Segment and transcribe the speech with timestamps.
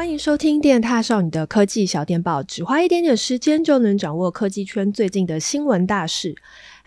[0.00, 6.34] 欢迎收听电踏少女的科技小电报，只花一点点时间就能掌握科技圈最近的新闻大事。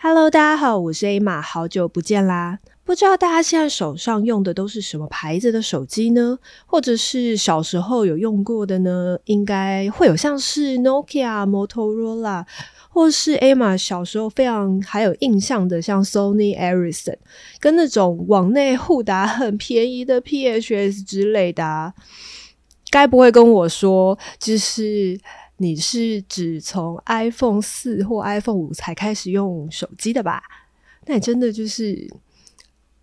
[0.00, 2.58] Hello，大家好，我是 Emma，好久不见啦！
[2.82, 6.40] 不知道大家现在手上用的都是什么牌子的手机呢？
[6.66, 9.16] 或者是小时候有用过的呢？
[9.26, 12.44] 应该会有像是 Nokia、Motorola，
[12.90, 17.18] 或是 Emma 小时候非常还有印象的，像 Sony Ericsson，
[17.60, 21.94] 跟那种网内互打很便宜的 PHS 之类的。
[22.94, 25.18] 该不会跟我说，就是
[25.56, 30.40] 你是指从 iPhone 四或 iPhone 五才开始用手机的吧？
[31.06, 32.08] 那你真的就是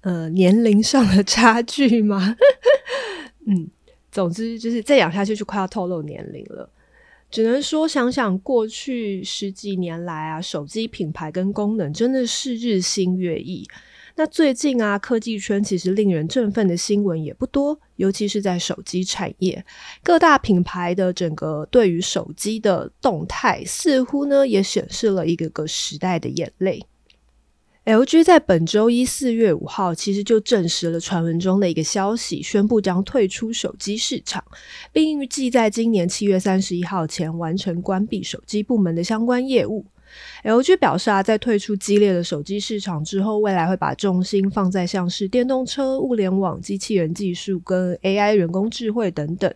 [0.00, 2.36] 呃年龄上的差距吗？
[3.46, 3.70] 嗯，
[4.10, 6.68] 总之就是再讲下去就快要透露年龄了。
[7.30, 13.64] 只能说想想过去十几年来啊，手机品牌跟功能真的是日新月异。
[14.18, 19.62] 那最近啊，科技圈其实令人振奋的新闻也不多，尤其是在手机产业，
[20.02, 26.82] 各大品牌的整个对于手机的动态，似乎呢也显示了一个个时代的眼泪。
[27.84, 34.42] LG 在本周一四月五号，其实就证实了传闻中的一个消息，宣布将退出手机市场，
[34.92, 39.84] 并预计在今年七月三十一号前完成关闭手机部门的相关业务。
[40.44, 49.52] LG 表示啊，在退出激烈的手机市场之后，未来会把重心放在像是电动车、物联网、机器人技术跟 AI 人工智慧等等。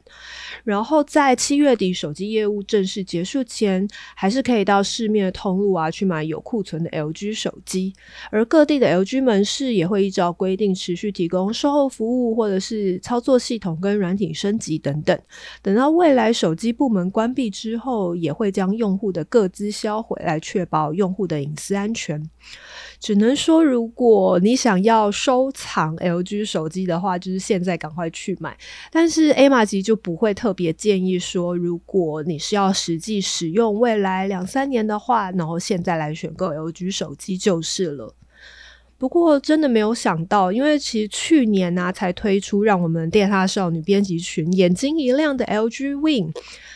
[0.64, 7.92] 然后在七月底手机业务正式结束前，还是可以到市面的通路啊去买有库存的 LG 手机。
[8.30, 15.16] 而各地的 LG 门市也会依照规定持续提供售后服务，或者是操作系统跟软体升级等等。
[15.62, 22.20] 等到未来手机部门关闭之后，也会将用户的个资销毁来确保用户的隐私安全。
[22.98, 28.56] 只能说，如果你想要收藏 LG 手机的话，就是现在赶快去买。
[28.90, 38.14] 但是，A 马吉就不会特别建议说，如果你是要实际使用未来两三年的话，然后现在来选购 LG 手机就是了。
[39.00, 46.30] 不过真的没有想到，因为其实去年呢、啊、才推出让我们电獭少女编辑群眼睛一亮的 LG Win，。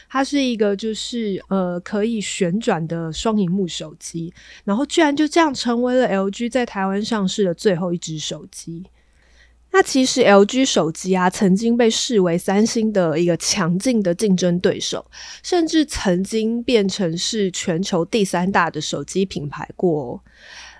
[0.08, 4.32] 它是一个就是呃可以旋转的双萤幕手机，
[4.64, 8.84] 然后居然就这样成为了 LG 在台湾上市的最后一支手机。
[9.72, 15.04] 那其实 LG 手机啊，曾经被视为三星的一个强劲的竞争对手，
[15.42, 20.22] 甚至曾经变成是全球第三大的手机品牌过。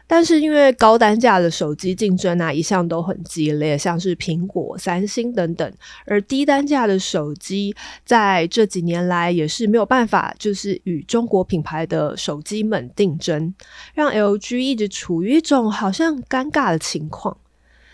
[0.06, 5.72] 但是因为高单价的手机竞争啊，一向都很激烈，像是苹果、三星等等，
[6.04, 13.54] 而低单价的手机在这几年来也是没有办法，就是与中国品牌的手机们竞争，
[13.94, 17.37] 让 LG 一直处于一种好像尴尬的情况。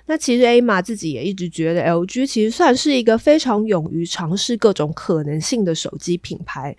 [0.06, 6.76] 那其实 A 玛自己也一直觉得 LG 其实算是一个非常勇于尝试各种可能性的手机品牌。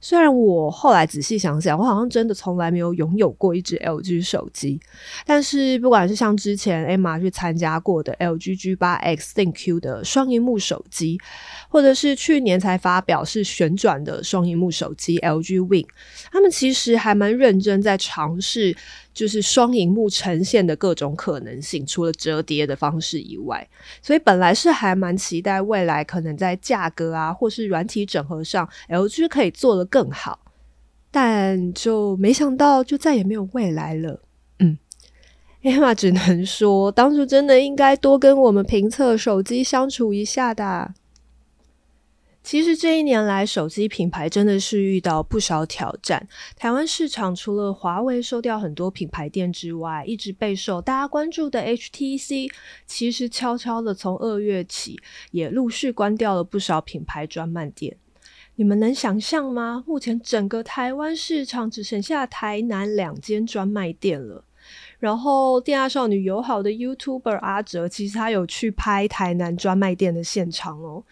[0.00, 4.80] 虽然我后来仔细想想，我好像真的从来没有拥有过一只 LG 手机，
[5.26, 11.20] 但是不管是像之前 Emma 去参加过的 LG G 八 X ThinQ 的双荧幕手机，
[11.68, 15.84] 或者是去年才发表是旋转的双荧幕手机 LG Win，
[16.32, 18.74] 他们其实还蛮认真在尝试。
[19.12, 23.68] 就是双萤幕呈现的各种可能性，除了折叠的方式以外，
[24.00, 30.38] 所以本来是还蛮期待未来可能在价格啊，或是软体整合上，LG 可以做得更好，
[31.10, 34.22] 但就没想到就再也没有未来了。
[34.60, 34.78] 嗯，
[35.62, 40.94] Emma 只能说，当初真的应该多跟我们评测手机相处一下的。
[42.42, 46.26] 其实这一年来，手机品牌真的是遇到不少挑战。
[46.56, 52.50] 台湾市场除了华为收掉很多品牌店之外，一直备受大家关注的 HTC，
[52.86, 54.98] 其实悄悄的从二月起
[55.30, 57.96] 也陆续关掉了不少品牌专卖店。
[58.56, 59.84] 你们能想象吗？
[59.86, 64.44] 目前整个台湾市场只剩下台南两间专卖店了。
[64.98, 71.02] 然后，电压少女友好的 YouTuber 阿哲，其实他有去拍台南专卖店的现场哦。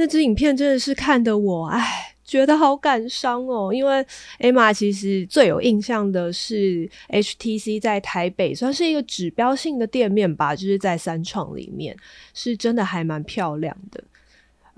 [0.00, 3.74] 那支影片真的是看得我哎，觉得好感伤哦。
[3.74, 4.06] 因为
[4.38, 11.96] 艾玛其实最有印象的是 HTC 在台北算是一个指标性的店面吧，就是在三创里面，
[12.32, 14.02] 是真的还蛮漂亮的。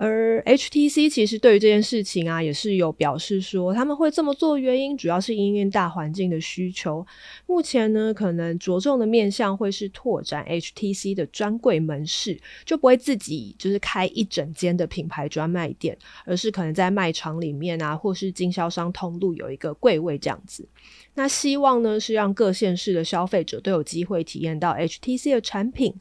[0.03, 7.07] 而 HTC 其实对于这件事情啊，也是有表示说他们会这么做，原因主要是因应大环境的需求。
[7.45, 15.95] 目前呢，可能着重的面向会是拓展 HTC 的专柜门市，就不会自己就是开一整间的品牌专卖店，
[16.25, 20.67] 而是可能在卖场里面啊，或是经销商通路有一个柜位这样子。
[21.13, 25.95] 那希望呢，是让各县市的消费者都有机会体验到 HTC 的产品。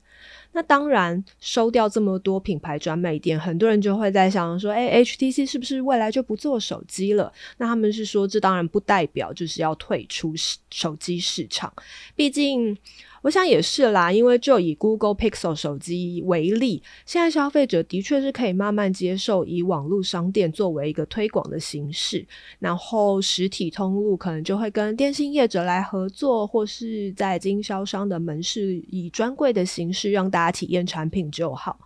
[0.51, 7.31] 那当然，收掉这么多品牌专卖店，很多人就会在想说，哎，HTC 是不是未来就不做手机了？
[7.57, 10.33] 那他们是说，这当然不代表就是要退出
[10.71, 11.71] 手机市场，
[12.15, 12.77] 毕竟。
[13.21, 22.25] 我想也是啦，因为就以 Google Pixel 手机为例，现在消费者的确是可以慢慢接受以网络商店作为一个推广的形式，
[22.59, 31.77] 然后实体通路可能就会跟电信业者来合作，或是在经销商的门市以专柜的形式让大家体验产品就好。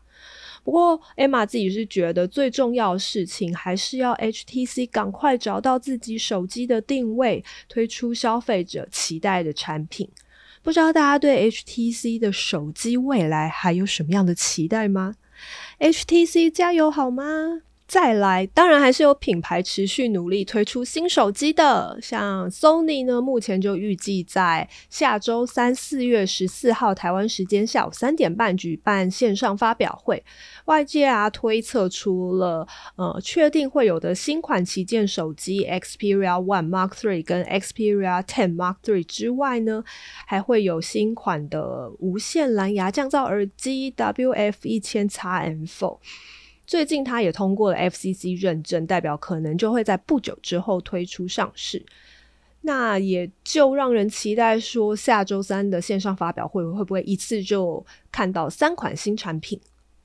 [0.63, 10.07] 不过，Emma 自己是觉得最重要的事情还是要 HTC 赶快找到自己手机的定位，推出消费者期待的产品。
[10.63, 15.15] 不知道大家对 HTC 的手机未来还有什么样的期待吗
[15.79, 17.61] ？HTC 加油好吗？
[17.93, 30.25] 再来，当然还是有品牌持续努力推出新手机的，像 Sony 呢，目前就预计在下周三四月十四号台湾时间下午三点半举办线上发表会。
[30.65, 39.83] 外界啊推测，除了呃确定会有的新款旗舰手机 Xperia One Mark Three 跟 Xperia Ten Mark Three 之外呢，
[40.25, 45.99] 还会有新款的无线蓝牙降噪耳机 WF 一千 x M Four。
[46.73, 51.85] 最近，它也通过了 FCC 认证，代表可能就会在不久之后推出上市。
[52.61, 59.61] 那也就让人期待说，下周三的线上发表会会不会一次就看到三款新产品？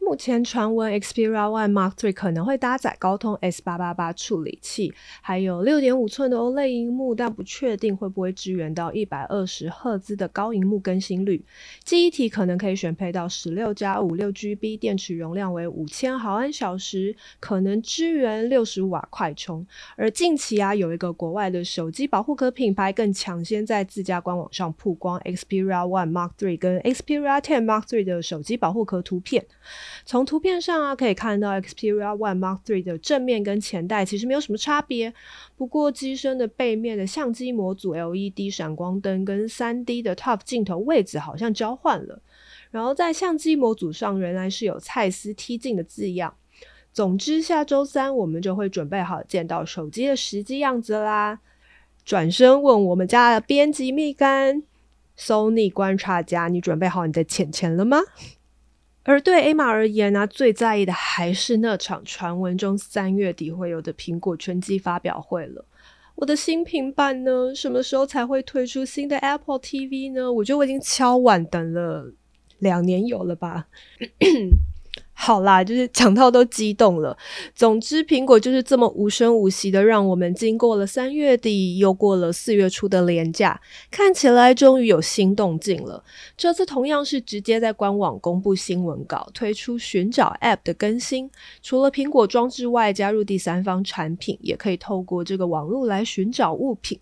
[0.09, 4.91] 目前传闻 Xperia One Mark III 可能会搭载高通 S 八八八处理器，
[5.21, 11.45] 还有六点五寸的 OLED 萤幕，但不确定会不会支援到一百二十赫兹的高萤幕更新率。
[11.85, 19.67] 记忆体可能可以选配到十六加五六 GB，电池容量为五千毫安小时，可能支援六十五瓦快充。
[19.95, 29.45] 而近期啊，有一个国外的手机保护壳品牌更抢先在自家官网上曝光 Xperia One Mark III 跟 Xperia Ten Mark III 的手机保护壳图片。
[30.09, 35.13] 从图片上啊，可以看到 Xperia One Mark III 的正面跟前代其实没有什么差别，
[35.55, 42.23] 不过机身的背面的相机模组 LED 闪光灯跟 3D 的 TOF 镜头位置好像交换了，
[42.71, 46.35] 然后在相机模组上仍然是有蔡司 T 镜的字样。
[46.95, 51.41] 总之，下周三我们就会准备好见到手机的实际样子啦。
[52.07, 54.63] 转身问我们家的编辑蜜柑
[55.19, 57.99] ，Sony 观察家，你准备好你的钱钱了吗？
[59.09, 65.65] 而对 Emma 而言呢、最在意的还是那场传闻中三月底会有的苹果春季发表会了。
[66.15, 70.31] 我的新平板呢，什么时候才会推出新的 Apple TV 呢？
[70.31, 72.13] 我觉得我已经敲碗等了
[72.59, 73.69] 两年有了吧。
[75.21, 77.15] 好啦，就是讲到都激动了。
[77.53, 83.61] 总之，苹果就是这么无声无息的，让我们经过了三月底，又过了四月初的连假，
[83.91, 86.03] 看起来终于有新动静了。
[86.37, 91.29] 这次同样是直接在官网公布新闻稿，推出寻找 App 的更新。
[91.63, 96.97] 除了苹果装置外，加入第三方产品，也可以透过这个网络来寻找物品。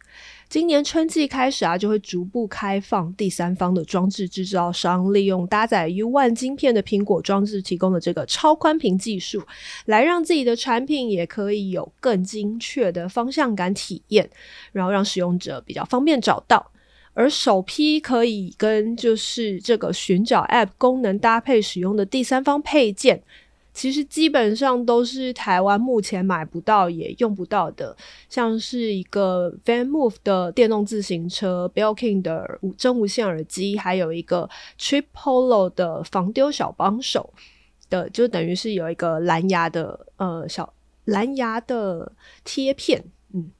[0.49, 9.43] 今年春季开始啊，就会逐步开放第三方的装置制造商，利用搭载 U1 晶片的苹果装置提供的这个超宽屏技术，
[9.87, 14.31] 来让自己的产品也可以有更精确的方向感体验，
[14.71, 16.71] 然后让使用者比较方便找到。
[17.15, 23.21] 而首批可以跟就是这个寻找 App 功能搭配使用的第三方配件。
[23.73, 27.95] 其实基本上都是台湾目前买不到也用不到的，
[28.31, 34.49] 像是一个 Van Move 的电动自行车，Belkin 的无真无线耳机，还有一个
[34.81, 37.35] Tripolo 的防丢小帮手
[37.91, 40.73] 的，就等于是有一个蓝牙的呃小
[41.05, 42.13] 蓝牙的
[42.45, 43.05] 贴片。
[43.35, 43.51] 嗯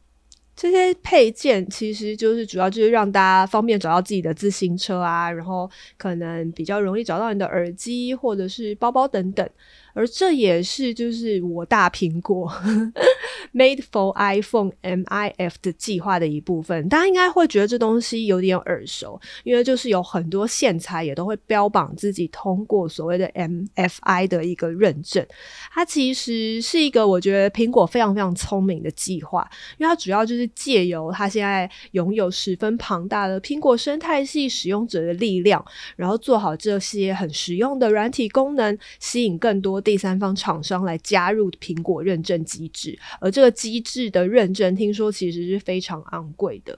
[0.55, 9.47] 这些配件其实就是主要就是让大家方便找到自己的自行车啊，然后可能比较容易找到你的耳机或者是包包等等。
[9.97, 12.53] 而这也是就是我大苹果
[13.55, 16.87] Made for iPhone MIF 的计划的一部分。
[16.91, 25.27] 大家应该会觉得这东西有点耳熟，因为就是有很多线材也都会标榜自己通过所谓的 MFI 的一个认证。
[25.73, 29.49] 它其实是一个我觉得苹果非常非常聪明的计划，
[29.79, 35.65] 因为它主要就是借由它现在拥有十分庞大的苹果生态系使用者的力量，
[35.97, 39.81] 然后做好这些很实用的软体功能，吸引更多。
[39.87, 46.77] 第三方厂商来加入苹果认证机制，而这个机制的认证听说其实是非常昂贵的。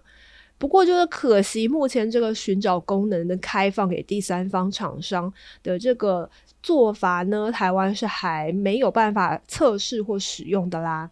[0.58, 6.28] 不过就是可惜，目前这个寻找功能的开放给第三方厂商的这个
[6.62, 11.10] 做法呢，台湾是还没有办法测试或使用的啦。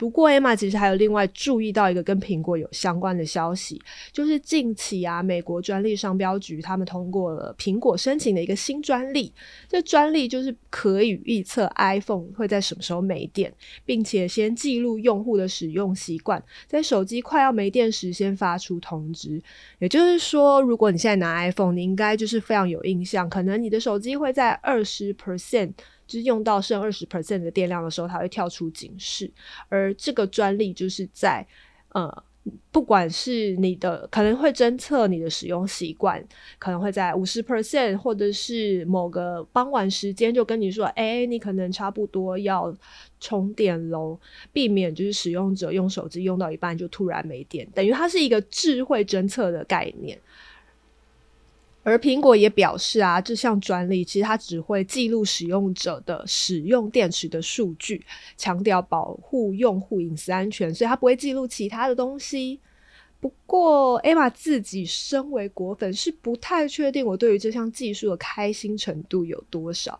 [0.00, 3.78] 不过，Emma 其实还有另外注意到一个跟苹果有相关的消息，
[4.10, 9.30] 就是近期啊，美国专利商标局他们通过了苹果申请的一个新专利。
[9.68, 13.52] 这专利就是可以预测 iPhone 会在什么时候没电，
[13.84, 19.38] 并且先记录用户的使用习惯，在手机快要没电时先发出通知。
[19.80, 25.72] 也就是说，如果你现在拿 iPhone，你应该就是非常有印象，可能你的手机会在二十 percent。
[26.10, 29.30] 就是用到剩二十 percent 的电量的时候，它会跳出警示。
[29.68, 31.46] 而这个专利就是在
[31.90, 32.24] 呃，
[32.72, 36.20] 不管是你的可能会侦测你的使用习惯，
[36.58, 42.74] 可能会在五十 percent 或者是某个傍晚时间就跟你说，哎、你可能差不多要
[43.20, 44.18] 充电喽，
[44.52, 50.18] 避免就是使用者用手机用到一半就突然没电，等于它是一个智慧侦测的概念。
[51.82, 58.04] 而苹果也表示啊，这项专利其实它只会记录使用者的使用电池的数据，
[58.36, 62.60] 强调保护用户隐私安全，所以它不会记录其他的东西。
[63.18, 69.98] 不过，Emma 自己身为果粉是不太确定我对于这项技术的开心程度有多少。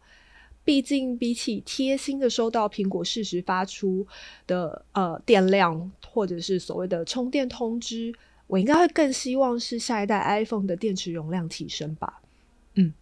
[0.62, 4.06] 毕竟，比起贴心的收到苹果适时发出
[4.46, 8.14] 的呃电量或者是所谓的充电通知。
[8.50, 12.21] 我应该会更希望是下一代 iPhone 的电池容量提升吧，
[12.75, 12.92] 嗯，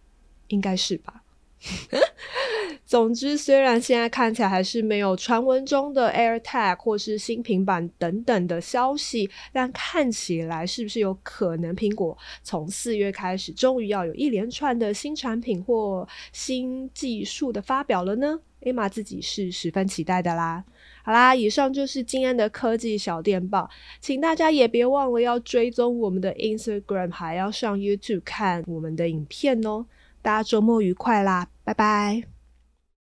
[0.49, 1.23] 应该是吧。
[2.85, 20.63] 总之，虽然现在看起来还是没有传闻中的 AirTag 或是新平板等等的消息，但看起来是不是有可能苹果从四月开始，终于要有一连串的新产品或新技术的发表了呢？Emma 自己是十分期待的啦。
[21.09, 23.67] 好啦，以上就是今天的科技小电报，
[23.99, 29.87] 请大家也别忘了要追踪我们的 Instagram，还要上 YouTube 看我们的影片哦。
[30.21, 32.38] 大家周末愉快啦，拜拜。